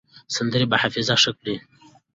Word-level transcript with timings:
سندرې 0.35 0.65
به 0.71 0.75
حافظه 0.81 1.15
ښه 1.21 1.31
کړي. 1.39 1.55